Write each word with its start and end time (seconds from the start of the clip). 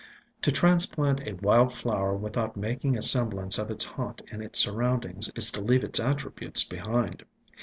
To 0.41 0.51
transplant 0.51 1.27
a 1.27 1.33
wild 1.33 1.75
flower 1.75 2.15
without 2.17 2.57
making 2.57 2.97
a 2.97 3.03
semblance 3.03 3.59
of 3.59 3.69
its 3.69 3.83
haunt 3.83 4.23
in 4.31 4.41
its 4.41 4.57
surroundings 4.57 5.31
is 5.35 5.51
to 5.51 5.61
leave 5.61 5.83
its 5.83 5.99
attri 5.99 6.33
butes 6.33 6.67
behind. 6.67 7.23